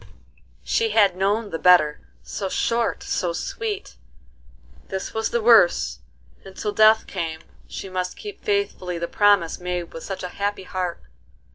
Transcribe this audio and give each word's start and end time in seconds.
She 0.63 0.89
had 0.89 1.15
known 1.15 1.51
the 1.51 1.59
better, 1.59 2.01
so 2.23 2.49
short, 2.49 3.03
so 3.03 3.33
sweet! 3.33 3.97
This 4.87 5.13
was 5.13 5.29
the 5.29 5.43
worse, 5.43 5.99
and 6.43 6.55
till 6.57 6.71
death 6.71 7.05
came 7.05 7.41
she 7.67 7.87
must 7.87 8.17
keep 8.17 8.43
faithfully 8.43 8.97
the 8.97 9.07
promise 9.07 9.59
made 9.59 9.93
with 9.93 10.03
such 10.03 10.23
a 10.23 10.29
happy 10.41 10.63
heart. 10.63 11.03